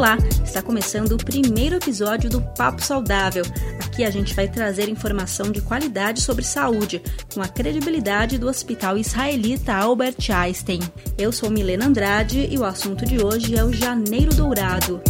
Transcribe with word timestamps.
Olá, 0.00 0.16
está 0.42 0.62
começando 0.62 1.12
o 1.12 1.18
primeiro 1.18 1.76
episódio 1.76 2.30
do 2.30 2.40
Papo 2.40 2.82
Saudável. 2.82 3.44
Aqui 3.84 4.02
a 4.02 4.10
gente 4.10 4.32
vai 4.32 4.48
trazer 4.48 4.88
informação 4.88 5.52
de 5.52 5.60
qualidade 5.60 6.22
sobre 6.22 6.42
saúde, 6.42 7.02
com 7.34 7.42
a 7.42 7.46
credibilidade 7.46 8.38
do 8.38 8.48
Hospital 8.48 8.96
Israelita 8.96 9.74
Albert 9.74 10.16
Einstein. 10.34 10.80
Eu 11.18 11.30
sou 11.30 11.50
Milena 11.50 11.84
Andrade 11.84 12.48
e 12.50 12.56
o 12.56 12.64
assunto 12.64 13.04
de 13.04 13.22
hoje 13.22 13.54
é 13.54 13.62
o 13.62 13.74
Janeiro 13.74 14.34
Dourado. 14.34 15.02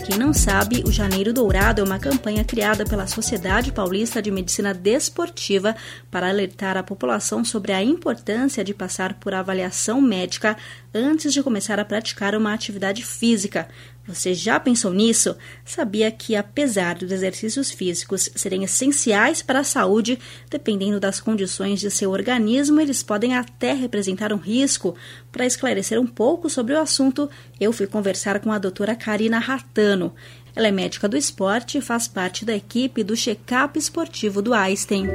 Para 0.00 0.08
quem 0.08 0.18
não 0.18 0.32
sabe, 0.32 0.82
o 0.86 0.90
Janeiro 0.90 1.30
Dourado 1.30 1.82
é 1.82 1.84
uma 1.84 1.98
campanha 1.98 2.42
criada 2.42 2.86
pela 2.86 3.06
Sociedade 3.06 3.70
Paulista 3.70 4.22
de 4.22 4.30
Medicina 4.30 4.72
Desportiva 4.72 5.76
para 6.10 6.26
alertar 6.26 6.78
a 6.78 6.82
população 6.82 7.44
sobre 7.44 7.70
a 7.70 7.82
importância 7.84 8.64
de 8.64 8.72
passar 8.72 9.12
por 9.20 9.34
avaliação 9.34 10.00
médica 10.00 10.56
antes 10.94 11.34
de 11.34 11.42
começar 11.42 11.78
a 11.78 11.84
praticar 11.84 12.34
uma 12.34 12.54
atividade 12.54 13.04
física. 13.04 13.68
Você 14.12 14.34
já 14.34 14.58
pensou 14.58 14.92
nisso? 14.92 15.36
Sabia 15.64 16.10
que, 16.10 16.34
apesar 16.34 16.96
dos 16.96 17.12
exercícios 17.12 17.70
físicos 17.70 18.28
serem 18.34 18.64
essenciais 18.64 19.40
para 19.40 19.60
a 19.60 19.64
saúde, 19.64 20.18
dependendo 20.50 20.98
das 20.98 21.20
condições 21.20 21.78
de 21.78 21.90
seu 21.90 22.10
organismo, 22.10 22.80
eles 22.80 23.02
podem 23.04 23.36
até 23.36 23.72
representar 23.72 24.32
um 24.32 24.36
risco? 24.36 24.96
Para 25.30 25.46
esclarecer 25.46 26.00
um 26.00 26.06
pouco 26.06 26.50
sobre 26.50 26.74
o 26.74 26.80
assunto, 26.80 27.30
eu 27.60 27.72
fui 27.72 27.86
conversar 27.86 28.40
com 28.40 28.50
a 28.50 28.58
doutora 28.58 28.96
Karina 28.96 29.38
Ratano. 29.38 30.12
Ela 30.56 30.68
é 30.68 30.72
médica 30.72 31.08
do 31.08 31.16
esporte 31.16 31.78
e 31.78 31.80
faz 31.80 32.08
parte 32.08 32.44
da 32.44 32.54
equipe 32.54 33.04
do 33.04 33.16
check-up 33.16 33.78
esportivo 33.78 34.42
do 34.42 34.52
Einstein. 34.52 35.06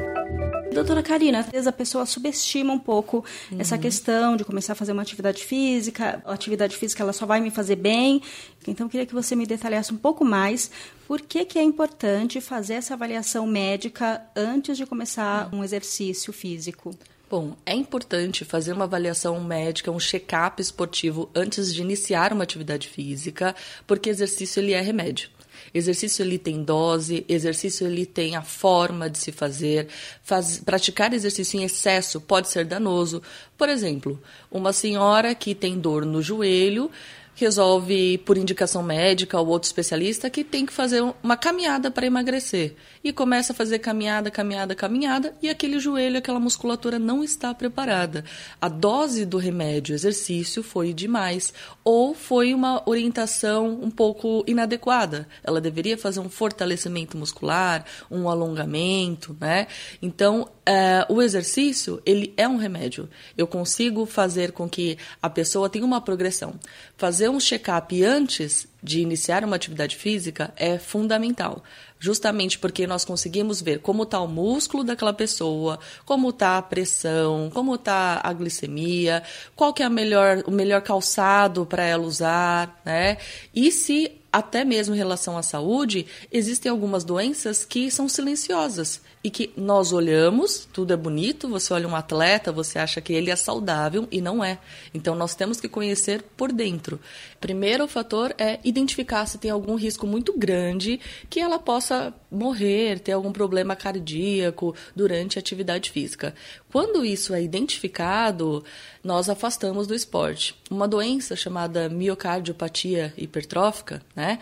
Doutora 0.75 1.01
Karina, 1.01 1.39
às 1.39 1.47
vezes 1.47 1.67
a 1.67 1.71
pessoa 1.71 2.05
subestima 2.05 2.73
um 2.73 2.79
pouco 2.79 3.23
uhum. 3.49 3.59
essa 3.59 3.77
questão 3.77 4.35
de 4.35 4.43
começar 4.43 4.73
a 4.73 4.75
fazer 4.75 4.91
uma 4.91 5.01
atividade 5.01 5.41
física. 5.43 6.21
A 6.25 6.33
atividade 6.33 6.75
física 6.75 7.01
ela 7.01 7.13
só 7.13 7.25
vai 7.25 7.39
me 7.39 7.49
fazer 7.49 7.77
bem. 7.77 8.21
Então, 8.67 8.85
eu 8.85 8.89
queria 8.89 9.05
que 9.05 9.13
você 9.13 9.37
me 9.37 9.45
detalhasse 9.45 9.93
um 9.93 9.97
pouco 9.97 10.25
mais 10.25 10.69
por 11.07 11.21
que, 11.21 11.45
que 11.45 11.57
é 11.57 11.63
importante 11.63 12.41
fazer 12.41 12.73
essa 12.73 12.93
avaliação 12.93 13.47
médica 13.47 14.21
antes 14.35 14.75
de 14.75 14.85
começar 14.85 15.49
um 15.53 15.63
exercício 15.63 16.33
físico. 16.33 16.93
Bom, 17.29 17.55
é 17.65 17.73
importante 17.73 18.43
fazer 18.43 18.73
uma 18.73 18.83
avaliação 18.83 19.41
médica, 19.41 19.91
um 19.91 19.99
check-up 19.99 20.61
esportivo 20.61 21.29
antes 21.33 21.73
de 21.73 21.81
iniciar 21.81 22.33
uma 22.33 22.43
atividade 22.43 22.89
física, 22.89 23.55
porque 23.87 24.09
exercício 24.09 24.59
ele 24.59 24.73
é 24.73 24.81
remédio. 24.81 25.29
Exercício 25.73 26.23
ele 26.23 26.37
tem 26.37 26.63
dose, 26.63 27.25
exercício 27.27 27.87
ele 27.87 28.05
tem 28.05 28.35
a 28.35 28.41
forma 28.41 29.09
de 29.09 29.17
se 29.17 29.31
fazer. 29.31 29.87
Faz, 30.23 30.59
praticar 30.59 31.13
exercício 31.13 31.59
em 31.59 31.63
excesso 31.63 32.19
pode 32.21 32.49
ser 32.49 32.65
danoso. 32.65 33.21
Por 33.57 33.69
exemplo, 33.69 34.21
uma 34.51 34.73
senhora 34.73 35.33
que 35.33 35.55
tem 35.55 35.79
dor 35.79 36.05
no 36.05 36.21
joelho 36.21 36.91
resolve, 37.35 38.17
por 38.19 38.37
indicação 38.37 38.81
médica 38.81 39.39
ou 39.39 39.47
outro 39.47 39.67
especialista, 39.67 40.29
que 40.29 40.43
tem 40.43 40.65
que 40.65 40.73
fazer 40.73 41.03
uma 41.21 41.35
caminhada 41.35 41.91
para 41.91 42.05
emagrecer. 42.05 42.75
E 43.03 43.11
começa 43.11 43.51
a 43.51 43.55
fazer 43.55 43.79
caminhada, 43.79 44.31
caminhada, 44.31 44.73
caminhada, 44.73 45.35
e 45.41 45.49
aquele 45.49 45.77
joelho, 45.79 46.17
aquela 46.17 46.39
musculatura 46.39 46.97
não 46.97 47.23
está 47.23 47.53
preparada. 47.53 48.23
A 48.59 48.69
dose 48.69 49.25
do 49.25 49.37
remédio, 49.37 49.93
exercício, 49.93 50.63
foi 50.63 50.93
demais. 50.93 51.53
Ou 51.83 52.15
foi 52.15 52.53
uma 52.53 52.81
orientação 52.89 53.79
um 53.81 53.91
pouco 53.91 54.43
inadequada. 54.47 55.27
Ela 55.43 55.59
deveria 55.59 55.97
fazer 55.97 56.21
um 56.21 56.29
fortalecimento 56.29 57.17
muscular, 57.17 57.85
um 58.09 58.29
alongamento, 58.29 59.35
né? 59.39 59.67
Então, 60.01 60.49
é, 60.65 61.05
o 61.09 61.21
exercício, 61.21 62.01
ele 62.05 62.33
é 62.35 62.47
um 62.47 62.57
remédio. 62.57 63.07
Eu 63.37 63.45
consigo 63.45 64.05
fazer 64.05 64.51
com 64.51 64.67
que 64.67 64.97
a 65.21 65.29
pessoa 65.29 65.69
tenha 65.69 65.85
uma 65.85 66.01
progressão. 66.01 66.55
Fazer 66.97 67.24
um 67.29 67.39
check-up 67.39 68.03
antes 68.03 68.67
de 68.81 69.01
iniciar 69.01 69.43
uma 69.43 69.55
atividade 69.55 69.95
física 69.95 70.53
é 70.55 70.77
fundamental. 70.77 71.63
Justamente 71.99 72.59
porque 72.59 72.85
nós 72.85 73.03
conseguimos 73.03 73.61
ver 73.61 73.79
como 73.79 74.03
está 74.03 74.19
o 74.19 74.27
músculo 74.27 74.83
daquela 74.83 75.13
pessoa, 75.13 75.79
como 76.05 76.29
está 76.29 76.57
a 76.57 76.61
pressão, 76.61 77.49
como 77.53 77.75
está 77.75 78.19
a 78.23 78.31
glicemia, 78.33 79.23
qual 79.55 79.73
que 79.73 79.81
é 79.81 79.89
melhor, 79.89 80.43
o 80.45 80.51
melhor 80.51 80.81
calçado 80.81 81.65
para 81.65 81.83
ela 81.83 82.03
usar, 82.03 82.81
né? 82.85 83.17
E 83.53 83.71
se 83.71 84.11
até 84.31 84.65
mesmo 84.65 84.93
em 84.93 84.97
relação 84.97 85.37
à 85.37 85.41
saúde, 85.41 86.05
existem 86.29 86.69
algumas 86.69 87.05
doenças 87.05 87.63
que 87.63 87.89
são 87.89 88.09
silenciosas 88.09 89.01
e 89.25 89.29
que 89.31 89.51
nós 89.57 89.91
olhamos, 89.91 90.67
tudo 90.71 90.93
é 90.93 90.95
bonito, 90.95 91.49
você 91.49 91.73
olha 91.73 91.87
um 91.87 91.95
atleta, 91.95 92.51
você 92.51 92.77
acha 92.77 93.01
que 93.01 93.11
ele 93.11 93.31
é 93.31 93.35
saudável 93.35 94.07
e 94.11 94.21
não 94.21 94.43
é. 94.43 94.59
Então 94.93 95.15
nós 95.15 95.33
temos 95.33 95.59
que 95.59 95.67
conhecer 95.67 96.21
por 96.37 96.51
dentro. 96.51 96.99
Primeiro 97.41 97.87
fator 97.87 98.35
é 98.37 98.59
identificar 98.63 99.25
se 99.25 99.39
tem 99.39 99.49
algum 99.49 99.73
risco 99.73 100.05
muito 100.05 100.37
grande 100.37 100.99
que 101.27 101.39
ela 101.39 101.57
possa 101.57 102.13
morrer, 102.29 102.99
ter 102.99 103.13
algum 103.13 103.31
problema 103.31 103.75
cardíaco 103.75 104.75
durante 104.95 105.39
a 105.39 105.41
atividade 105.41 105.89
física. 105.89 106.35
Quando 106.71 107.03
isso 107.03 107.33
é 107.33 107.41
identificado, 107.41 108.63
nós 109.03 109.27
afastamos 109.27 109.87
do 109.87 109.95
esporte. 109.95 110.55
Uma 110.69 110.87
doença 110.87 111.35
chamada 111.35 111.89
miocardiopatia 111.89 113.13
hipertrófica, 113.17 114.03
né? 114.15 114.37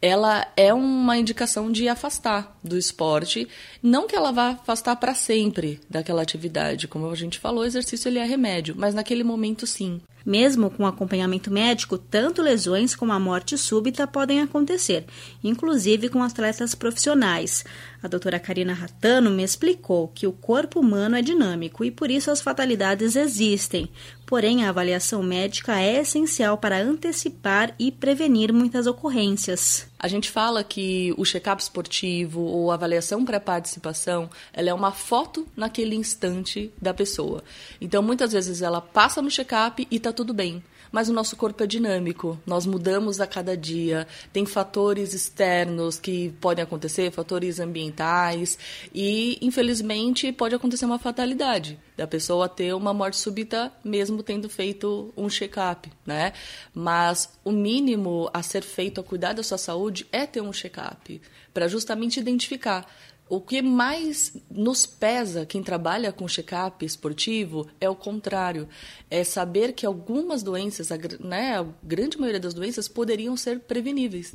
Ela 0.00 0.46
é 0.56 0.72
uma 0.72 1.18
indicação 1.18 1.72
de 1.72 1.88
afastar 1.88 2.56
do 2.62 2.78
esporte, 2.78 3.48
não 3.82 4.06
que 4.06 4.14
ela 4.14 4.30
vá 4.30 4.50
afastar 4.50 4.94
para 4.94 5.12
sempre 5.12 5.80
daquela 5.90 6.22
atividade, 6.22 6.86
como 6.86 7.10
a 7.10 7.14
gente 7.16 7.40
falou, 7.40 7.62
o 7.62 7.66
exercício 7.66 8.08
ele 8.08 8.20
é 8.20 8.24
remédio, 8.24 8.76
mas 8.78 8.94
naquele 8.94 9.24
momento 9.24 9.66
sim. 9.66 10.00
Mesmo 10.24 10.70
com 10.70 10.86
acompanhamento 10.86 11.50
médico, 11.50 11.98
tanto 11.98 12.42
lesões 12.42 12.94
como 12.94 13.12
a 13.12 13.18
morte 13.18 13.58
súbita 13.58 14.06
podem 14.06 14.40
acontecer, 14.40 15.04
inclusive 15.42 16.08
com 16.08 16.22
atletas 16.22 16.76
profissionais. 16.76 17.64
A 18.00 18.06
doutora 18.06 18.38
Karina 18.38 18.74
Ratano 18.74 19.30
me 19.30 19.42
explicou 19.42 20.06
que 20.08 20.26
o 20.26 20.32
corpo 20.32 20.78
humano 20.78 21.16
é 21.16 21.22
dinâmico 21.22 21.84
e 21.84 21.90
por 21.90 22.08
isso 22.10 22.30
as 22.30 22.40
fatalidades 22.40 23.16
existem. 23.16 23.88
Porém, 24.26 24.64
a 24.64 24.68
avaliação 24.68 25.22
médica 25.22 25.80
é 25.80 26.00
essencial 26.00 26.58
para 26.58 26.80
antecipar 26.80 27.74
e 27.78 27.90
prevenir 27.90 28.52
muitas 28.52 28.86
ocorrências. 28.86 29.87
A 29.98 30.06
gente 30.06 30.30
fala 30.30 30.62
que 30.62 31.12
o 31.16 31.24
check-up 31.24 31.60
esportivo 31.60 32.40
ou 32.40 32.70
avaliação 32.70 33.24
pré-participação, 33.24 34.30
ela 34.52 34.70
é 34.70 34.74
uma 34.74 34.92
foto 34.92 35.46
naquele 35.56 35.96
instante 35.96 36.72
da 36.80 36.94
pessoa. 36.94 37.42
Então, 37.80 38.02
muitas 38.02 38.32
vezes 38.32 38.62
ela 38.62 38.80
passa 38.80 39.20
no 39.20 39.30
check-up 39.30 39.86
e 39.90 39.96
está 39.96 40.12
tudo 40.12 40.32
bem 40.32 40.62
mas 40.90 41.08
o 41.08 41.12
nosso 41.12 41.36
corpo 41.36 41.62
é 41.62 41.66
dinâmico, 41.66 42.38
nós 42.46 42.66
mudamos 42.66 43.20
a 43.20 43.26
cada 43.26 43.56
dia, 43.56 44.06
tem 44.32 44.44
fatores 44.46 45.14
externos 45.14 45.98
que 45.98 46.30
podem 46.40 46.62
acontecer, 46.62 47.10
fatores 47.10 47.60
ambientais, 47.60 48.58
e 48.94 49.38
infelizmente 49.40 50.32
pode 50.32 50.54
acontecer 50.54 50.84
uma 50.84 50.98
fatalidade 50.98 51.78
da 51.96 52.06
pessoa 52.06 52.48
ter 52.48 52.74
uma 52.74 52.94
morte 52.94 53.16
súbita 53.16 53.72
mesmo 53.84 54.22
tendo 54.22 54.48
feito 54.48 55.12
um 55.16 55.28
check-up, 55.28 55.90
né? 56.06 56.32
Mas 56.74 57.30
o 57.44 57.50
mínimo 57.50 58.30
a 58.32 58.42
ser 58.42 58.62
feito 58.62 59.00
a 59.00 59.04
cuidar 59.04 59.32
da 59.32 59.42
sua 59.42 59.58
saúde 59.58 60.06
é 60.12 60.26
ter 60.26 60.40
um 60.40 60.52
check-up, 60.52 61.20
para 61.52 61.68
justamente 61.68 62.20
identificar 62.20 62.86
o 63.28 63.40
que 63.40 63.60
mais 63.60 64.32
nos 64.50 64.86
pesa 64.86 65.44
quem 65.44 65.62
trabalha 65.62 66.12
com 66.12 66.26
check-up 66.26 66.84
esportivo 66.84 67.66
é 67.80 67.88
o 67.88 67.94
contrário. 67.94 68.68
É 69.10 69.22
saber 69.22 69.72
que 69.72 69.84
algumas 69.84 70.42
doenças, 70.42 70.88
né, 71.20 71.58
a 71.58 71.66
grande 71.82 72.18
maioria 72.18 72.40
das 72.40 72.54
doenças, 72.54 72.88
poderiam 72.88 73.36
ser 73.36 73.60
preveníveis. 73.60 74.34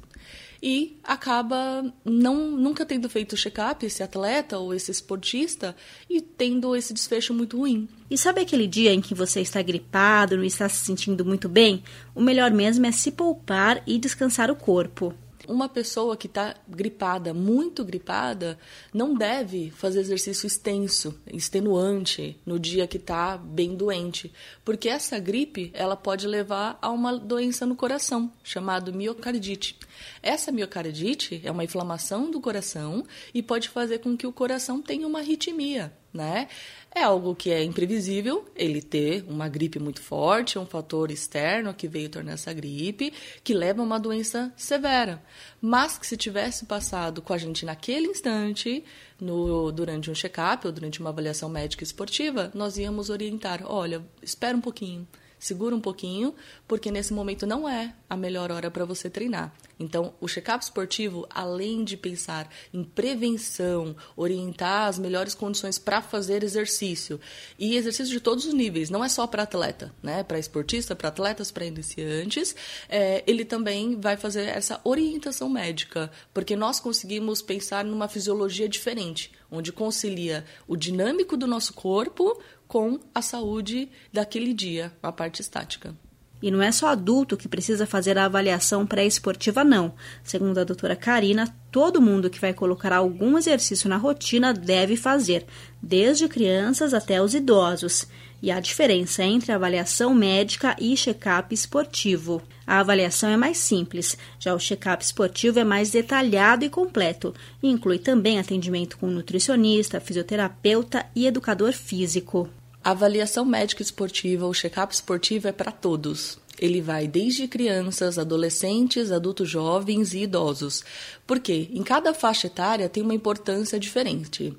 E 0.62 0.98
acaba 1.04 1.94
não, 2.06 2.52
nunca 2.52 2.86
tendo 2.86 3.10
feito 3.10 3.36
check-up, 3.36 3.86
esse 3.86 4.02
atleta 4.02 4.58
ou 4.58 4.74
esse 4.74 4.92
esportista, 4.92 5.76
e 6.10 6.22
tendo 6.22 6.76
esse 6.76 6.94
desfecho 6.94 7.34
muito 7.34 7.58
ruim. 7.58 7.90
E 8.10 8.18
sabe 8.18 8.42
aquele 8.42 8.68
dia 8.68 8.94
em 8.94 9.02
que 9.02 9.14
você 9.14 9.42
está 9.42 9.62
gripado, 9.62 10.38
não 10.38 10.44
está 10.44 10.70
se 10.70 10.86
sentindo 10.86 11.26
muito 11.26 11.50
bem? 11.50 11.84
O 12.16 12.22
melhor 12.22 12.52
mesmo 12.52 12.86
é 12.86 12.92
se 12.92 13.12
poupar 13.12 13.84
e 13.86 14.00
descansar 14.00 14.50
o 14.50 14.56
corpo. 14.56 15.14
Uma 15.48 15.68
pessoa 15.68 16.16
que 16.16 16.28
está 16.28 16.56
gripada, 16.68 17.34
muito 17.34 17.84
gripada, 17.84 18.58
não 18.94 19.14
deve 19.14 19.72
fazer 19.72 20.00
exercício 20.00 20.48
extenso, 20.48 21.20
extenuante, 21.28 22.40
no 22.46 22.58
dia 22.58 22.88
que 22.88 22.96
está 22.96 23.38
bem 23.38 23.76
doente, 23.76 24.32
porque 24.64 24.88
essa 24.88 25.20
gripe 25.20 25.70
ela 25.74 25.98
pode 25.98 26.28
levar 26.28 26.78
a 26.82 26.90
uma 26.90 27.18
doença 27.18 27.66
no 27.66 27.76
coração, 27.76 28.32
chamada 28.42 28.92
miocardite. 28.92 29.78
Essa 30.22 30.52
miocardite 30.52 31.42
é 31.44 31.52
uma 31.52 31.66
inflamação 31.66 32.32
do 32.32 32.40
coração 32.40 33.06
e 33.34 33.44
pode 33.44 33.68
fazer 33.68 34.00
com 34.00 34.16
que 34.16 34.26
o 34.26 34.32
coração 34.32 34.82
tenha 34.82 35.06
uma 35.06 35.20
arritmia 35.20 35.92
né? 36.14 36.48
É 36.94 37.04
algo 37.04 37.36
que 37.36 37.50
é 37.50 37.64
imprevisível, 37.64 38.46
ele 38.56 38.82
ter 38.82 39.26
uma 39.28 39.50
gripe 39.50 39.80
muito 39.80 40.02
forte, 40.02 40.60
um 40.60 40.66
fator 40.66 41.10
externo 41.10 41.74
que 41.74 41.88
veio 41.88 42.10
tornar 42.10 42.34
essa 42.34 42.54
gripe, 42.54 43.12
que 43.44 43.54
leva 43.54 43.82
a 43.82 43.86
uma 43.86 44.00
doença 44.00 44.54
severa. 44.56 45.24
Mas 45.60 45.98
que 45.98 46.06
se 46.06 46.16
tivesse 46.16 46.66
passado 46.66 47.22
com 47.22 47.34
a 47.34 47.38
gente 47.38 47.66
naquele 47.66 48.08
instante, 48.08 48.84
no, 49.20 49.72
durante 49.72 50.12
um 50.12 50.16
check-up 50.16 50.68
ou 50.68 50.72
durante 50.72 51.00
uma 51.00 51.10
avaliação 51.10 51.50
médica 51.50 51.84
esportiva, 51.84 52.52
nós 52.54 52.78
íamos 52.78 53.10
orientar: 53.10 53.64
olha, 53.66 54.06
espera 54.22 54.56
um 54.56 54.62
pouquinho 54.62 55.08
segura 55.44 55.76
um 55.76 55.82
pouquinho, 55.82 56.34
porque 56.68 56.90
nesse 56.90 57.14
momento 57.14 57.46
não 57.46 57.68
é 57.68 57.94
a 58.10 58.16
melhor 58.16 58.52
hora 58.52 58.72
para 58.72 58.86
você 58.86 59.10
treinar. 59.10 59.54
Então, 59.80 60.14
o 60.22 60.28
check-up 60.28 60.64
esportivo, 60.64 61.28
além 61.30 61.84
de 61.84 61.98
pensar 61.98 62.50
em 62.74 62.84
prevenção, 62.84 63.96
orientar 64.16 64.88
as 64.88 64.98
melhores 64.98 65.36
condições 65.36 65.78
para 65.78 66.02
fazer 66.02 66.44
exercício, 66.44 67.20
e 67.60 67.76
exercício 67.76 68.14
de 68.14 68.22
todos 68.22 68.46
os 68.46 68.54
níveis, 68.54 68.90
não 68.90 69.04
é 69.04 69.10
só 69.10 69.28
para 69.28 69.44
atleta, 69.44 69.94
né? 70.02 70.24
Para 70.24 70.40
esportista, 70.40 70.96
para 70.96 71.10
atletas, 71.10 71.52
para 71.52 71.66
iniciantes, 71.66 72.56
é, 72.88 73.24
ele 73.28 73.44
também 73.44 74.00
vai 74.00 74.16
fazer 74.16 74.48
essa 74.48 74.80
orientação 74.86 75.50
médica, 75.50 76.10
porque 76.34 76.56
nós 76.56 76.80
conseguimos 76.80 77.42
pensar 77.42 77.84
numa 77.84 78.08
fisiologia 78.08 78.70
diferente, 78.70 79.32
onde 79.52 79.74
concilia 79.74 80.46
o 80.68 80.78
dinâmico 80.78 81.36
do 81.36 81.46
nosso 81.46 81.74
corpo 81.74 82.40
com 82.74 83.00
a 83.14 83.22
saúde 83.22 83.88
daquele 84.12 84.52
dia, 84.52 84.92
a 85.04 85.12
parte 85.12 85.42
estática. 85.42 85.96
E 86.42 86.50
não 86.50 86.60
é 86.60 86.72
só 86.72 86.88
adulto 86.88 87.38
que 87.38 87.48
precisa 87.48 87.86
fazer 87.86 88.18
a 88.18 88.26
avaliação 88.26 88.84
pré-esportiva, 88.84 89.64
não. 89.64 89.94
Segundo 90.24 90.58
a 90.58 90.64
doutora 90.64 90.96
Karina, 90.96 91.56
todo 91.72 92.02
mundo 92.02 92.32
que 92.32 92.40
vai 92.40 92.52
colocar 92.52 92.92
algum 92.92 93.38
exercício 93.38 93.88
na 93.88 93.98
rotina 93.98 94.52
deve 94.52 94.96
fazer, 94.98 95.46
desde 95.80 96.28
crianças 96.28 96.96
até 96.96 97.22
os 97.22 97.36
idosos. 97.36 98.08
E 98.42 98.50
a 98.50 98.60
diferença 98.60 99.24
entre 99.24 99.52
avaliação 99.52 100.12
médica 100.16 100.76
e 100.80 100.96
check-up 100.98 101.54
esportivo. 101.54 102.42
A 102.66 102.80
avaliação 102.80 103.30
é 103.30 103.38
mais 103.38 103.60
simples, 103.60 104.18
já 104.40 104.56
o 104.56 104.60
check-up 104.60 105.06
esportivo 105.06 105.60
é 105.60 105.64
mais 105.64 105.92
detalhado 105.92 106.66
e 106.66 106.70
completo, 106.72 107.36
e 107.62 107.70
inclui 107.70 108.00
também 108.00 108.40
atendimento 108.40 108.98
com 108.98 109.06
nutricionista, 109.06 110.00
fisioterapeuta 110.00 111.06
e 111.16 111.28
educador 111.28 111.72
físico. 111.72 112.50
A 112.84 112.92
avaliação 112.92 113.46
médica 113.46 113.82
esportiva, 113.82 114.46
o 114.46 114.54
check-up 114.54 114.94
esportivo 114.94 115.48
é 115.48 115.54
para 115.54 115.72
todos. 115.72 116.38
Ele 116.60 116.82
vai 116.82 117.08
desde 117.08 117.48
crianças, 117.48 118.20
adolescentes, 118.20 119.10
adultos 119.10 119.50
jovens 119.50 120.14
e 120.14 120.24
idosos. 120.24 120.84
Porque 121.26 121.70
em 121.72 121.82
cada 121.82 122.14
faixa 122.14 122.48
etária 122.48 122.90
tem 122.90 123.02
uma 123.02 123.14
importância 123.14 123.80
diferente. 123.80 124.54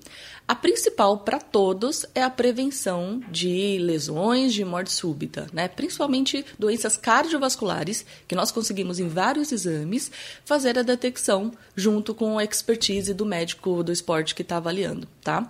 A 0.46 0.55
principal 0.55 1.19
para 1.19 1.41
todos 1.41 2.05
é 2.14 2.23
a 2.23 2.29
prevenção 2.29 3.19
de 3.31 3.79
lesões, 3.79 4.52
de 4.52 4.62
morte 4.62 4.93
súbita, 4.93 5.46
né? 5.55 5.69
principalmente 5.69 6.44
doenças 6.58 6.99
cardiovasculares, 6.99 8.05
que 8.29 8.35
nós 8.35 8.52
conseguimos 8.52 9.00
em 9.00 9.08
vários 9.08 9.52
exames 9.52 10.12
fazer 10.44 10.79
a 10.79 10.82
detecção 10.82 11.50
junto 11.75 12.14
com 12.14 12.38
a 12.38 12.44
expertise 12.44 13.14
do 13.14 13.25
médico 13.25 13.82
do 13.82 13.91
esporte 13.91 14.35
que 14.35 14.43
está 14.43 14.58
avaliando. 14.58 15.08
Tá? 15.23 15.49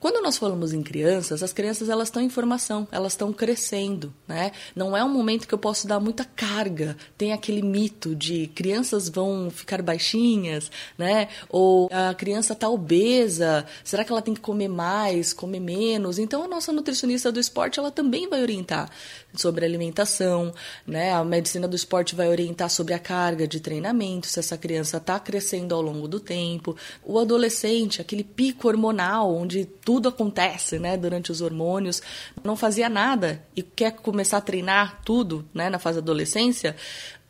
Quando 0.00 0.22
nós 0.22 0.38
falamos 0.38 0.72
em 0.72 0.80
crianças, 0.80 1.42
as 1.42 1.52
crianças 1.52 1.88
elas 1.88 2.06
estão 2.06 2.22
em 2.22 2.28
formação, 2.28 2.86
elas 2.92 3.14
estão 3.14 3.32
crescendo, 3.32 4.14
né? 4.28 4.52
Não 4.74 4.96
é 4.96 5.02
um 5.02 5.08
momento 5.08 5.48
que 5.48 5.52
eu 5.52 5.58
posso 5.58 5.88
dar 5.88 5.98
muita 5.98 6.24
carga. 6.24 6.96
Tem 7.16 7.32
aquele 7.32 7.62
mito 7.62 8.14
de 8.14 8.46
crianças 8.54 9.08
vão 9.08 9.50
ficar 9.50 9.82
baixinhas, 9.82 10.70
né? 10.96 11.26
Ou 11.48 11.90
a 11.92 12.14
criança 12.14 12.52
está 12.52 12.68
obesa, 12.68 13.66
será 13.82 14.04
que 14.04 14.12
ela 14.12 14.22
tem 14.28 14.34
que 14.34 14.40
comer 14.40 14.68
mais, 14.68 15.32
comer 15.32 15.60
menos. 15.60 16.18
Então, 16.18 16.42
a 16.42 16.48
nossa 16.48 16.70
nutricionista 16.70 17.32
do 17.32 17.40
esporte 17.40 17.78
ela 17.78 17.90
também 17.90 18.28
vai 18.28 18.42
orientar 18.42 18.90
sobre 19.34 19.64
alimentação, 19.64 20.52
né? 20.86 21.12
A 21.12 21.24
medicina 21.24 21.66
do 21.66 21.74
esporte 21.74 22.14
vai 22.14 22.28
orientar 22.28 22.68
sobre 22.68 22.92
a 22.92 22.98
carga 22.98 23.48
de 23.48 23.58
treinamento, 23.58 24.26
se 24.26 24.38
essa 24.38 24.58
criança 24.58 24.98
está 24.98 25.18
crescendo 25.18 25.74
ao 25.74 25.80
longo 25.80 26.06
do 26.06 26.20
tempo. 26.20 26.76
O 27.02 27.18
adolescente, 27.18 28.02
aquele 28.02 28.22
pico 28.22 28.68
hormonal 28.68 29.34
onde 29.34 29.64
tudo 29.64 30.08
acontece, 30.08 30.78
né? 30.78 30.98
Durante 30.98 31.32
os 31.32 31.40
hormônios, 31.40 32.02
não 32.44 32.54
fazia 32.54 32.90
nada 32.90 33.42
e 33.56 33.62
quer 33.62 33.92
começar 33.92 34.38
a 34.38 34.42
treinar 34.42 35.00
tudo, 35.04 35.48
né? 35.54 35.70
Na 35.70 35.78
fase 35.78 35.96
da 35.96 36.02
adolescência, 36.02 36.76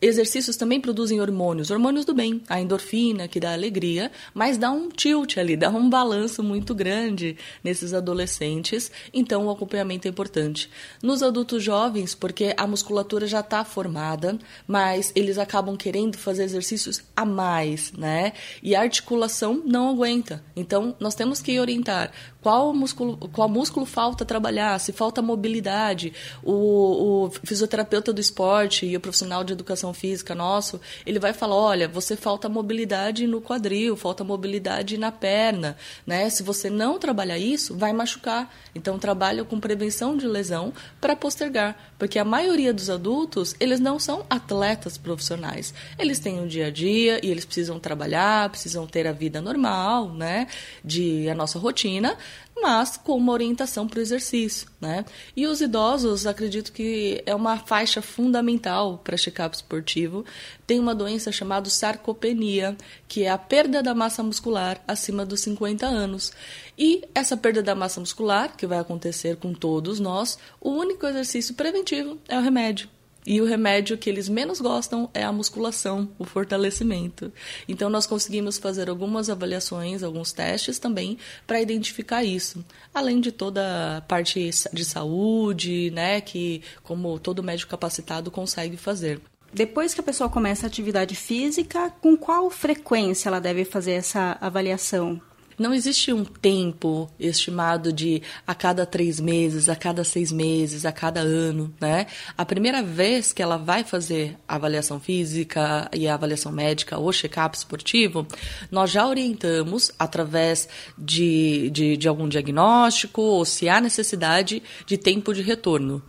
Exercícios 0.01 0.57
também 0.57 0.81
produzem 0.81 1.21
hormônios, 1.21 1.73
hormônios 1.73 2.05
do 2.05 2.15
bem, 2.15 2.41
a 2.49 2.61
endorfina, 2.61 3.27
que 3.27 3.41
dá 3.41 3.53
alegria, 3.53 4.13
mas 4.33 4.57
dá 4.57 4.71
um 4.71 4.89
tilt 4.89 5.37
ali, 5.39 5.57
dá 5.57 5.71
um 5.71 5.91
balanço 5.91 6.41
muito 6.41 6.73
grande 6.73 7.37
nesses 7.65 7.93
adolescentes, 7.93 8.93
então 9.13 9.47
o 9.47 9.51
acompanhamento 9.51 10.07
é 10.07 10.11
importante. 10.11 10.71
Nos 11.03 11.21
adultos 11.21 11.65
jovens, 11.65 12.15
porque 12.15 12.55
a 12.57 12.65
musculatura 12.65 13.27
já 13.27 13.41
está 13.41 13.65
formada, 13.65 14.39
mas 14.69 15.11
eles 15.17 15.37
acabam 15.37 15.77
querendo 15.77 16.17
fazer 16.17 16.45
exercícios 16.45 17.03
a 17.17 17.25
mais, 17.25 17.91
né? 17.91 18.35
E 18.63 18.77
a 18.77 18.83
articulação 18.83 19.65
não 19.67 19.91
aguenta. 19.91 20.45
Então, 20.55 20.95
nós 21.01 21.17
temos 21.17 21.43
que 21.43 21.59
orientar 21.59 22.13
qual 22.41 22.73
músculo, 22.73 23.17
qual 23.33 23.49
músculo 23.49 23.85
falta 23.85 24.25
trabalhar, 24.25 24.79
se 24.79 24.93
falta 24.93 25.21
mobilidade. 25.21 26.13
O, 26.43 27.27
o 27.27 27.31
fisioterapeuta 27.45 28.13
do 28.13 28.21
esporte 28.21 28.87
e 28.87 28.97
o 28.97 29.01
profissional 29.01 29.43
de 29.43 29.53
educação 29.53 29.93
física 29.93 30.35
nosso, 30.35 30.81
ele 31.05 31.19
vai 31.19 31.33
falar, 31.33 31.57
olha, 31.57 31.89
você 31.89 32.17
falta 32.17 32.49
mobilidade 32.49 33.27
no 33.27 33.41
quadril, 33.41 33.97
falta 33.97 34.23
mobilidade 34.23 34.97
na 34.97 35.11
perna, 35.11 35.77
né? 36.07 36.31
Se 36.31 36.43
você 36.43 36.71
não 36.71 36.99
trabalhar 36.99 37.39
isso, 37.39 37.77
vai 37.77 37.93
machucar. 37.93 38.55
Então 38.75 38.99
trabalha 38.99 39.45
com 39.45 39.59
prevenção 39.59 40.17
de 40.17 40.27
lesão 40.27 40.73
para 41.01 41.17
postergar, 41.17 41.77
porque 41.99 42.19
a 42.19 42.25
maioria 42.25 42.73
dos 42.73 42.89
adultos, 42.89 43.55
eles 43.59 43.81
não 43.81 43.99
são 43.99 44.25
atletas 44.31 44.97
profissionais. 44.97 45.75
Eles 45.99 46.19
têm 46.19 46.39
um 46.41 46.47
dia 46.47 46.67
a 46.67 46.71
dia 46.71 47.21
e 47.25 47.31
eles 47.31 47.45
precisam 47.45 47.81
trabalhar, 47.81 48.49
precisam 48.49 48.87
ter 48.87 49.07
a 49.07 49.13
vida 49.13 49.41
normal, 49.41 50.13
né? 50.13 50.47
De 50.85 51.29
a 51.29 51.35
nossa 51.35 51.59
rotina, 51.59 52.17
mas 52.61 52.97
com 52.97 53.17
uma 53.17 53.33
orientação 53.33 53.87
para 53.87 53.99
o 53.99 54.03
exercício, 54.03 54.69
né? 54.81 55.05
E 55.37 55.47
os 55.47 55.61
idosos, 55.61 56.27
acredito 56.27 56.73
que 56.73 57.23
é 57.25 57.35
uma 57.35 57.59
faixa 57.59 58.03
fundamental 58.03 58.99
para 58.99 59.17
check-up 59.17 59.55
esportivo. 59.55 60.25
Tem 60.67 60.79
uma 60.79 60.95
doença 60.95 61.31
chamada 61.31 61.71
sarcopenia, 61.71 62.77
que 63.07 63.23
é 63.23 63.31
a 63.31 63.39
perda 63.39 63.83
da 63.83 63.95
massa 63.95 64.23
muscular 64.23 64.81
acima 64.87 65.25
dos 65.25 65.41
50 65.41 65.87
anos. 65.87 66.33
E 66.77 67.03
essa 67.15 67.37
perda 67.37 67.63
da 67.63 67.75
massa 67.75 68.01
muscular, 68.01 68.57
que 68.57 68.67
vai 68.67 68.79
acontecer 68.79 69.37
com 69.37 69.53
todos 69.53 70.01
nós, 70.01 70.39
o 70.61 70.71
único 70.71 71.07
exercício 71.07 71.55
preventivo 71.55 72.19
é 72.29 72.37
o 72.37 72.43
remédio. 72.43 72.89
E 73.29 73.43
o 73.43 73.45
remédio 73.45 73.99
que 73.99 74.09
eles 74.09 74.27
menos 74.27 74.59
gostam 74.59 75.11
é 75.13 75.23
a 75.23 75.31
musculação, 75.31 76.09
o 76.19 76.25
fortalecimento. 76.25 77.31
Então, 77.69 77.91
nós 77.91 78.07
conseguimos 78.07 78.57
fazer 78.57 78.89
algumas 78.89 79.29
avaliações, 79.29 80.03
alguns 80.03 80.33
testes 80.33 80.79
também, 80.79 81.19
para 81.47 81.61
identificar 81.61 82.25
isso. 82.25 82.65
Além 82.95 83.21
de 83.21 83.31
toda 83.31 83.99
a 83.99 84.01
parte 84.01 84.49
de 84.73 84.83
saúde, 84.83 85.91
né, 85.91 86.23
que 86.23 86.63
como 86.83 87.19
todo 87.19 87.43
médico 87.43 87.71
capacitado 87.71 88.31
consegue 88.31 88.79
fazer. 88.79 89.21
Depois 89.53 89.93
que 89.93 90.01
a 90.01 90.05
pessoa 90.05 90.31
começa 90.31 90.65
a 90.65 90.69
atividade 90.69 91.15
física, 91.15 91.91
com 92.01 92.17
qual 92.17 92.49
frequência 92.49 93.29
ela 93.29 93.43
deve 93.43 93.67
fazer 93.67 93.93
essa 93.93 94.39
avaliação? 94.41 95.21
Não 95.59 95.75
existe 95.75 96.13
um 96.13 96.25
tempo 96.25 97.11
estimado 97.19 97.93
de 97.93 98.23
a 98.47 98.55
cada 98.55 98.87
três 98.87 99.19
meses, 99.19 99.69
a 99.69 99.75
cada 99.75 100.05
seis 100.05 100.31
meses, 100.31 100.85
a 100.85 100.93
cada 100.93 101.21
ano, 101.21 101.75
né? 101.81 102.07
A 102.37 102.45
primeira 102.45 102.81
vez 102.83 103.33
que 103.33 103.43
ela 103.43 103.57
vai 103.57 103.83
fazer 103.83 104.37
a 104.47 104.55
avaliação 104.55 105.01
física 105.01 105.91
e 105.93 106.07
a 106.07 106.15
avaliação 106.15 106.53
médica 106.53 106.97
ou 106.97 107.13
check-up 107.13 107.57
esportivo, 107.57 108.25
nós 108.71 108.91
já 108.91 109.07
orientamos 109.07 109.91
através 109.99 110.69
de, 110.97 111.71
de, 111.71 111.97
de 111.97 112.07
algum 112.07 112.29
diagnóstico 112.29 113.21
ou 113.21 113.45
se 113.45 113.69
há 113.69 113.81
necessidade 113.81 114.63
de 114.87 114.97
tempo 114.97 115.35
de 115.35 115.43
retorno. 115.43 116.03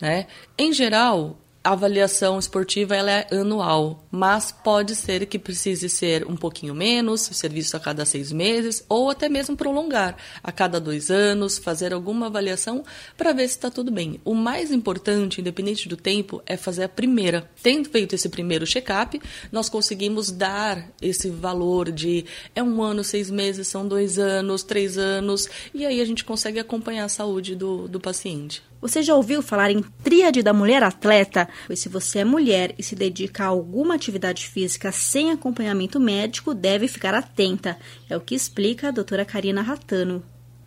Né? 0.00 0.26
Em 0.56 0.72
geral, 0.72 1.38
a 1.66 1.72
avaliação 1.72 2.38
esportiva 2.38 2.94
ela 2.94 3.10
é 3.10 3.26
anual, 3.32 4.06
mas 4.08 4.52
pode 4.52 4.94
ser 4.94 5.26
que 5.26 5.36
precise 5.36 5.88
ser 5.88 6.24
um 6.24 6.36
pouquinho 6.36 6.72
menos, 6.72 7.22
ser 7.22 7.52
visto 7.52 7.74
a 7.76 7.80
cada 7.80 8.04
seis 8.04 8.30
meses, 8.30 8.84
ou 8.88 9.10
até 9.10 9.28
mesmo 9.28 9.56
prolongar 9.56 10.16
a 10.44 10.52
cada 10.52 10.80
dois 10.80 11.10
anos, 11.10 11.58
fazer 11.58 11.92
alguma 11.92 12.26
avaliação 12.26 12.84
para 13.16 13.32
ver 13.32 13.48
se 13.48 13.56
está 13.56 13.68
tudo 13.68 13.90
bem. 13.90 14.20
O 14.24 14.32
mais 14.32 14.70
importante, 14.70 15.40
independente 15.40 15.88
do 15.88 15.96
tempo, 15.96 16.40
é 16.46 16.56
fazer 16.56 16.84
a 16.84 16.88
primeira. 16.88 17.50
Tendo 17.60 17.88
feito 17.88 18.14
esse 18.14 18.28
primeiro 18.28 18.64
check-up, 18.64 19.20
nós 19.50 19.68
conseguimos 19.68 20.30
dar 20.30 20.88
esse 21.02 21.28
valor 21.30 21.90
de 21.90 22.26
é 22.54 22.62
um 22.62 22.80
ano, 22.80 23.02
seis 23.02 23.28
meses, 23.28 23.66
são 23.66 23.88
dois 23.88 24.20
anos, 24.20 24.62
três 24.62 24.96
anos, 24.96 25.48
e 25.74 25.84
aí 25.84 26.00
a 26.00 26.04
gente 26.04 26.24
consegue 26.24 26.60
acompanhar 26.60 27.06
a 27.06 27.08
saúde 27.08 27.56
do, 27.56 27.88
do 27.88 27.98
paciente. 27.98 28.62
Você 28.80 29.02
já 29.02 29.14
ouviu 29.14 29.42
falar 29.42 29.70
em 29.70 29.82
tríade 29.82 30.42
da 30.42 30.52
mulher 30.52 30.82
atleta? 30.82 31.48
Pois 31.66 31.80
se 31.80 31.88
você 31.88 32.20
é 32.20 32.24
mulher 32.24 32.74
e 32.78 32.82
se 32.82 32.94
dedica 32.94 33.44
a 33.44 33.48
alguma 33.48 33.94
atividade 33.94 34.46
física 34.46 34.92
sem 34.92 35.30
acompanhamento 35.30 35.98
médico, 35.98 36.54
deve 36.54 36.86
ficar 36.86 37.14
atenta. 37.14 37.78
É 38.08 38.16
o 38.16 38.20
que 38.20 38.34
explica 38.34 38.88
a 38.88 38.92
doutora 38.92 39.24
Karina 39.24 39.62
Ratano. 39.62 40.22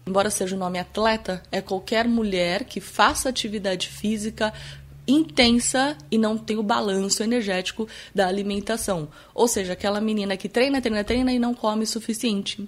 embora 0.08 0.32
seja 0.32 0.56
o 0.56 0.60
nome 0.60 0.80
atleta, 0.80 1.44
é 1.52 1.62
qualquer 1.62 2.08
mulher 2.08 2.64
que 2.64 2.82
faça 2.82 3.30
atividade 3.30 3.88
física 3.90 4.52
intensa 5.08 5.98
e 6.12 6.18
não 6.18 6.38
tem 6.38 6.58
o 6.58 6.64
balanço 6.64 7.24
energético 7.24 7.88
da 8.14 8.28
alimentação. 8.28 9.08
Ou 9.34 9.48
seja, 9.48 9.74
aquela 9.74 10.00
menina 10.00 10.38
que 10.38 10.50
treina, 10.50 10.82
treina, 10.82 11.04
treina 11.04 11.32
e 11.32 11.40
não 11.40 11.54
come 11.54 11.84
o 11.84 11.88
suficiente. 11.88 12.68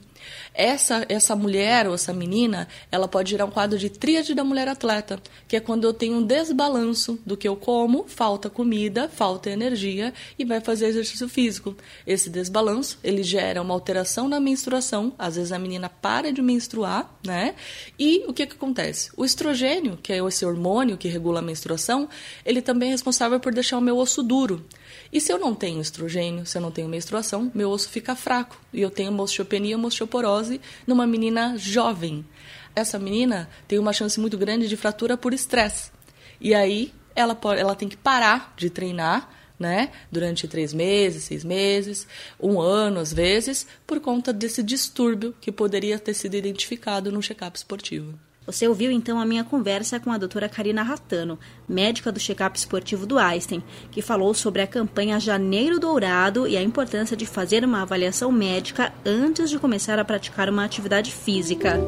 Essa, 0.54 1.06
essa 1.08 1.36
mulher 1.36 1.88
ou 1.88 1.94
essa 1.94 2.14
menina, 2.14 2.68
ela 2.92 3.08
pode 3.08 3.32
gerar 3.32 3.46
um 3.46 3.52
quadro 3.52 3.78
de 3.78 3.90
tríade 3.90 4.34
da 4.34 4.44
mulher 4.44 4.68
atleta, 4.68 5.20
que 5.48 5.56
é 5.56 5.60
quando 5.60 5.86
eu 5.86 5.94
tenho 5.94 6.18
um 6.18 6.24
desbalanço 6.24 7.20
do 7.26 7.38
que 7.38 7.48
eu 7.48 7.56
como, 7.56 8.06
falta 8.08 8.50
comida, 8.50 9.08
falta 9.08 9.50
energia 9.50 10.14
e 10.38 10.44
vai 10.44 10.60
fazer 10.60 10.88
exercício 10.88 11.30
físico. 11.30 11.76
Esse 12.06 12.30
desbalanço, 12.30 13.00
ele 13.04 13.24
gera 13.24 13.62
uma 13.62 13.74
alteração 13.74 14.28
na 14.28 14.40
menstruação, 14.40 15.14
às 15.18 15.36
vezes 15.36 15.52
a 15.52 15.60
menina 15.60 15.90
para 15.90 16.32
de 16.32 16.42
menstruar, 16.42 17.10
né? 17.26 17.56
E 17.98 18.26
o 18.28 18.34
que 18.34 18.46
que 18.46 18.56
acontece? 18.56 19.12
O 19.16 19.24
estrogênio, 19.24 19.98
que 20.02 20.12
é 20.12 20.18
esse 20.18 20.46
hormônio 20.46 20.98
que 20.98 21.08
regula 21.08 21.40
a 21.40 21.44
menstruação, 21.44 22.10
ele 22.46 22.62
também 22.62 22.90
é 22.90 22.92
responsável 22.92 23.40
por 23.40 23.54
deixar 23.54 23.78
o 23.78 23.82
meu 23.82 23.98
osso 23.98 24.22
duro. 24.22 24.66
E 25.12 25.20
se 25.20 25.32
eu 25.32 25.38
não 25.38 25.54
tenho 25.54 25.82
estrogênio, 25.82 26.46
se 26.46 26.58
eu 26.58 26.62
não 26.62 26.72
tenho 26.72 26.88
menstruação, 26.88 27.52
meu 27.54 27.70
osso 27.70 27.90
fica 27.90 28.16
fraco. 28.16 28.60
E 28.74 28.82
eu 28.82 28.90
tenho 28.90 29.16
osteopenia, 29.20 29.78
osteoporose 29.78 30.62
numa 30.88 31.06
menina 31.06 31.58
jovem. 31.58 32.26
Essa 32.76 32.98
menina 32.98 33.50
tem 33.68 33.80
uma 33.80 33.94
chance 33.94 34.20
muito 34.20 34.38
grande 34.38 34.68
de 34.68 34.78
fratura 34.78 35.18
por 35.18 35.34
estresse. 35.34 35.92
E 36.40 36.54
aí 36.54 36.94
ela, 37.16 37.38
ela 37.58 37.76
tem 37.76 37.90
que 37.90 37.98
parar 37.98 38.54
de 38.56 38.70
treinar 38.70 39.30
né? 39.62 39.92
Durante 40.12 40.48
três 40.48 40.74
meses, 40.74 41.26
seis 41.26 41.44
meses, 41.44 42.08
um 42.40 42.60
ano 42.60 43.00
às 43.00 43.14
vezes, 43.14 43.68
por 43.86 44.00
conta 44.00 44.34
desse 44.34 44.64
distúrbio 44.64 45.36
que 45.40 45.52
poderia 45.52 46.00
ter 46.00 46.16
sido 46.16 46.36
identificado 46.36 47.12
no 47.12 47.22
check-up 47.22 47.56
esportivo. 47.56 48.18
Você 48.46 48.68
ouviu 48.68 48.92
então 48.92 49.20
a 49.20 49.26
minha 49.26 49.44
conversa 49.44 50.00
com 50.00 50.12
a 50.12 50.18
doutora 50.18 50.50
Karina 50.50 50.82
Ratano, 50.82 51.38
médica 51.70 52.12
do 52.12 52.20
check-up 52.20 52.58
esportivo 52.58 53.06
do 53.06 53.20
Einstein, 53.20 53.64
que 53.92 54.02
falou 54.02 54.34
sobre 54.34 54.64
a 54.64 54.68
campanha 54.68 55.20
Janeiro 55.20 55.80
Dourado 55.80 56.48
e 56.48 56.58
a 56.58 56.64
importância 56.64 57.16
de 57.16 57.26
fazer 57.26 57.64
uma 57.64 57.84
avaliação 57.84 58.32
médica 58.32 58.92
antes 59.06 59.50
de 59.50 59.60
começar 59.60 60.00
a 60.00 60.06
praticar 60.06 60.50
uma 60.50 60.66
atividade 60.66 61.12
física. 61.12 61.80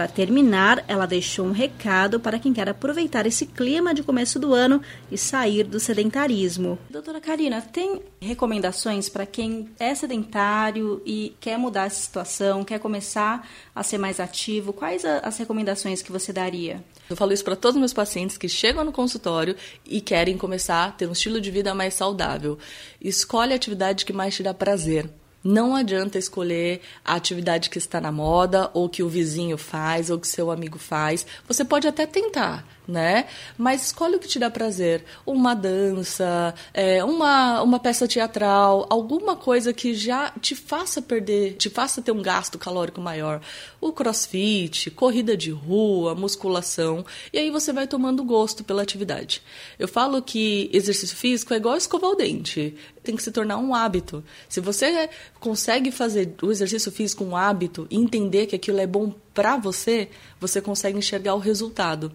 Para 0.00 0.08
terminar, 0.08 0.82
ela 0.88 1.04
deixou 1.04 1.44
um 1.44 1.52
recado 1.52 2.18
para 2.18 2.38
quem 2.38 2.54
quer 2.54 2.66
aproveitar 2.70 3.26
esse 3.26 3.44
clima 3.44 3.92
de 3.92 4.02
começo 4.02 4.38
do 4.38 4.54
ano 4.54 4.80
e 5.12 5.18
sair 5.18 5.62
do 5.62 5.78
sedentarismo. 5.78 6.78
Doutora 6.88 7.20
Karina, 7.20 7.60
tem 7.60 8.00
recomendações 8.18 9.10
para 9.10 9.26
quem 9.26 9.68
é 9.78 9.94
sedentário 9.94 11.02
e 11.04 11.36
quer 11.38 11.58
mudar 11.58 11.84
essa 11.84 12.00
situação, 12.00 12.64
quer 12.64 12.78
começar 12.78 13.46
a 13.74 13.82
ser 13.82 13.98
mais 13.98 14.18
ativo? 14.20 14.72
Quais 14.72 15.04
as 15.04 15.36
recomendações 15.36 16.00
que 16.00 16.10
você 16.10 16.32
daria? 16.32 16.82
Eu 17.10 17.14
falo 17.14 17.34
isso 17.34 17.44
para 17.44 17.54
todos 17.54 17.74
os 17.74 17.80
meus 17.80 17.92
pacientes 17.92 18.38
que 18.38 18.48
chegam 18.48 18.82
no 18.82 18.92
consultório 18.92 19.54
e 19.84 20.00
querem 20.00 20.38
começar 20.38 20.86
a 20.86 20.92
ter 20.92 21.06
um 21.06 21.12
estilo 21.12 21.42
de 21.42 21.50
vida 21.50 21.74
mais 21.74 21.92
saudável. 21.92 22.58
Escolhe 22.98 23.52
a 23.52 23.56
atividade 23.56 24.06
que 24.06 24.14
mais 24.14 24.34
te 24.34 24.42
dá 24.42 24.54
prazer. 24.54 25.10
Não 25.42 25.74
adianta 25.74 26.18
escolher 26.18 26.82
a 27.04 27.14
atividade 27.14 27.70
que 27.70 27.78
está 27.78 28.00
na 28.00 28.12
moda, 28.12 28.70
ou 28.74 28.88
que 28.88 29.02
o 29.02 29.08
vizinho 29.08 29.56
faz, 29.56 30.10
ou 30.10 30.18
que 30.18 30.28
seu 30.28 30.50
amigo 30.50 30.78
faz. 30.78 31.26
Você 31.48 31.64
pode 31.64 31.88
até 31.88 32.06
tentar, 32.06 32.66
né? 32.90 33.26
Mas 33.56 33.86
escolhe 33.86 34.16
o 34.16 34.18
que 34.18 34.28
te 34.28 34.38
dá 34.38 34.50
prazer. 34.50 35.04
Uma 35.24 35.54
dança, 35.54 36.54
é, 36.74 37.02
uma, 37.04 37.62
uma 37.62 37.78
peça 37.78 38.06
teatral, 38.06 38.86
alguma 38.90 39.36
coisa 39.36 39.72
que 39.72 39.94
já 39.94 40.30
te 40.40 40.54
faça 40.54 41.00
perder, 41.00 41.54
te 41.54 41.70
faça 41.70 42.02
ter 42.02 42.12
um 42.12 42.20
gasto 42.20 42.58
calórico 42.58 43.00
maior. 43.00 43.40
O 43.80 43.92
crossfit, 43.92 44.90
corrida 44.90 45.36
de 45.36 45.50
rua, 45.50 46.14
musculação. 46.14 47.04
E 47.32 47.38
aí 47.38 47.50
você 47.50 47.72
vai 47.72 47.86
tomando 47.86 48.24
gosto 48.24 48.64
pela 48.64 48.82
atividade. 48.82 49.42
Eu 49.78 49.88
falo 49.88 50.20
que 50.20 50.68
exercício 50.72 51.16
físico 51.16 51.54
é 51.54 51.56
igual 51.56 51.76
escovar 51.76 52.10
o 52.10 52.16
dente. 52.16 52.74
Tem 53.02 53.16
que 53.16 53.22
se 53.22 53.32
tornar 53.32 53.56
um 53.56 53.74
hábito. 53.74 54.22
Se 54.48 54.60
você 54.60 55.08
consegue 55.38 55.90
fazer 55.90 56.34
o 56.42 56.50
exercício 56.50 56.92
físico 56.92 57.24
um 57.24 57.36
hábito 57.36 57.86
e 57.90 57.96
entender 57.96 58.46
que 58.46 58.56
aquilo 58.56 58.80
é 58.80 58.86
bom 58.86 59.14
para 59.32 59.56
você, 59.56 60.08
você 60.38 60.60
consegue 60.60 60.98
enxergar 60.98 61.34
o 61.34 61.38
resultado. 61.38 62.12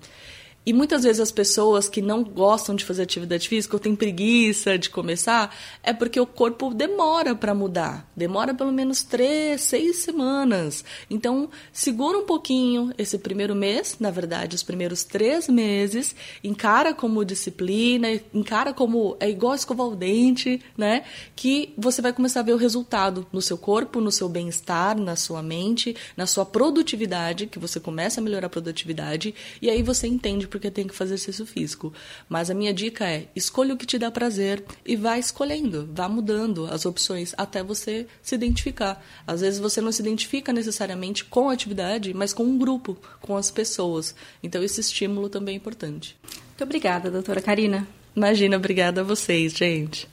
E 0.66 0.74
muitas 0.74 1.04
vezes 1.04 1.20
as 1.20 1.32
pessoas 1.32 1.88
que 1.88 2.02
não 2.02 2.24
gostam 2.24 2.76
de 2.76 2.84
fazer 2.84 3.04
atividade 3.04 3.48
física 3.48 3.76
ou 3.76 3.80
têm 3.80 3.96
preguiça 3.96 4.78
de 4.78 4.90
começar, 4.90 5.56
é 5.84 5.94
porque 5.94 6.20
o 6.20 6.26
corpo 6.26 6.74
demora 6.74 7.36
para 7.36 7.54
mudar. 7.54 8.10
Demora 8.16 8.54
pelo 8.54 8.72
menos 8.72 9.04
três, 9.04 9.62
seis 9.62 9.98
semanas. 9.98 10.84
Então, 11.10 11.50
segura 11.72 12.18
um 12.18 12.26
pouquinho 12.26 12.92
esse 12.98 13.20
primeiro 13.20 13.54
mês, 13.54 13.98
na 14.00 14.10
verdade, 14.10 14.56
os 14.56 14.64
primeiros 14.64 15.04
três 15.04 15.48
meses, 15.48 16.16
encara 16.44 16.94
como 16.94 17.24
disciplina, 17.24 18.08
encara 18.34 18.74
como 18.74 19.16
é 19.20 19.30
igual 19.30 19.54
escovar 19.54 19.88
o 19.88 19.96
dente, 19.96 20.60
né? 20.76 21.04
Que 21.36 21.74
você 21.78 22.02
vai 22.02 22.12
começar 22.12 22.40
a 22.40 22.44
ver 22.44 22.54
o 22.54 22.58
resultado 22.58 23.28
no 23.32 23.42
seu 23.42 23.58
corpo, 23.58 24.02
no 24.02 24.12
seu 24.12 24.28
bem-estar, 24.28 25.00
na 25.00 25.16
sua 25.16 25.44
mente, 25.44 25.96
na 26.18 26.26
sua 26.26 26.46
produtividade, 26.46 27.46
que 27.46 27.60
você 27.60 27.80
começa 27.80 28.20
a 28.20 28.24
melhorar 28.24 28.48
a 28.48 28.50
produtividade, 28.50 29.36
e 29.62 29.70
aí 29.70 29.84
você 29.84 30.08
entende 30.08 30.48
porque 30.56 30.72
tem 30.72 30.88
que 30.88 30.96
fazer 30.96 31.16
exercício 31.16 31.46
físico. 31.46 31.94
Mas 32.30 32.50
a 32.50 32.54
minha 32.54 32.74
dica 32.74 33.06
é: 33.06 33.28
escolha 33.36 33.74
o 33.74 33.78
que 33.78 33.86
te 33.86 34.00
dá 34.00 34.10
prazer 34.10 34.64
e 34.86 34.96
vá 34.96 35.20
escolhendo, 35.20 35.90
vá 35.94 36.08
mudando 36.08 36.66
as 36.68 36.86
opções 36.86 37.34
até 37.38 37.62
você 37.62 38.08
se 38.22 38.36
identificar. 38.36 39.04
Às 39.28 39.42
vezes 39.42 39.60
você 39.60 39.82
não 39.82 39.92
se 39.92 40.02
identifica 40.02 40.54
necessariamente 40.54 41.26
com 41.26 41.50
a 41.50 41.54
atividade, 41.54 42.14
mas 42.14 42.32
com 42.32 42.46
um 42.46 42.58
grupo, 42.58 42.98
com 43.20 43.36
as 43.36 43.52
pessoas. 43.52 44.16
Então 44.42 44.64
esse 44.64 44.80
estímulo 44.80 45.28
também 45.28 45.56
é 45.56 45.58
importante. 45.58 46.16
Muito 46.24 46.64
obrigada, 46.64 47.12
doutora 47.12 47.42
Karina. 47.42 47.86
Imagina, 48.16 48.56
obrigada 48.56 49.02
a 49.02 49.04
vocês, 49.04 49.52
gente. 49.52 50.08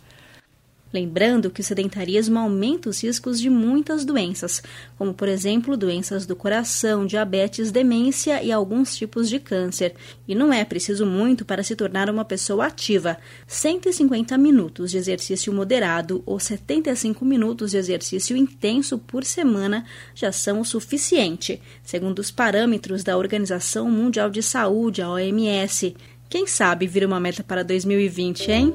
Lembrando 0.93 1.51
que 1.51 1.63
o 1.63 1.65
sedentarismo 1.65 2.39
aumenta 2.39 2.91
os 2.91 3.03
riscos 3.03 3.41
de 3.41 3.49
muitas 3.49 4.05
doenças, 4.05 4.63
como, 4.99 5.15
por 5.15 5.27
exemplo, 5.27 5.77
doenças 5.77 6.27
do 6.27 6.37
coração, 6.37 7.07
diabetes, 7.07 7.71
demência 7.71 8.43
e 8.43 8.53
alguns 8.53 8.95
tipos 8.95 9.29
de 9.29 9.39
câncer. 9.39 9.95
E 10.29 10.35
não 10.35 10.53
é 10.53 10.65
preciso 10.65 11.07
muito 11.07 11.47
para 11.47 11.63
se 11.63 11.75
tornar 11.75 12.11
uma 12.11 12.27
pessoa 12.27 12.67
ativa. 12.67 13.17
150 13.47 14.37
minutos 14.37 14.91
de 14.91 14.99
exercício 14.99 15.53
moderado 15.53 16.23
ou 16.27 16.39
75 16.39 17.25
minutos 17.25 17.71
de 17.71 17.79
exercício 17.79 18.37
intenso 18.37 18.99
por 18.99 19.25
semana 19.25 19.87
já 20.15 20.31
são 20.31 20.61
o 20.61 20.65
suficiente, 20.65 21.61
segundo 21.83 22.19
os 22.19 22.31
parâmetros 22.31 23.03
da 23.03 23.17
Organização 23.17 23.91
Mundial 23.91 24.29
de 24.29 24.43
Saúde, 24.43 25.01
a 25.01 25.09
OMS. 25.09 25.97
Quem 26.29 26.47
sabe 26.47 26.87
vira 26.87 27.07
uma 27.07 27.21
meta 27.21 27.43
para 27.43 27.63
2020, 27.63 28.51
hein? 28.51 28.75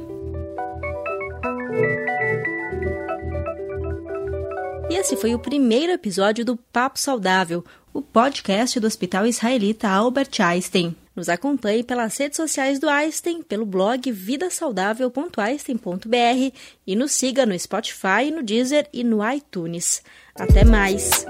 E 4.90 4.96
esse 4.96 5.18
foi 5.18 5.36
o 5.36 5.40
primeiro 5.40 5.92
episódio 5.92 6.46
do 6.46 6.56
Papo 6.56 6.98
Saudável, 6.98 7.62
o 7.94 8.02
podcast 8.02 8.80
do 8.80 8.88
Hospital 8.88 9.26
Israelita 9.26 9.90
Albert 9.90 10.40
Einstein. 10.40 10.96
Nos 11.14 11.28
acompanhe 11.28 11.84
pelas 11.84 12.16
redes 12.18 12.38
sociais 12.38 12.80
do 12.80 12.88
Einstein, 12.88 13.44
pelo 13.44 13.66
blog 13.66 14.10
vidasaudável.einstein.br 14.12 16.56
e 16.86 16.96
nos 16.96 17.12
siga 17.12 17.46
no 17.46 17.60
Spotify, 17.60 18.32
no 18.32 18.42
Deezer 18.44 18.88
e 18.94 19.04
no 19.04 19.30
iTunes. 19.30 20.02
Até 20.36 20.64
mais! 20.64 21.26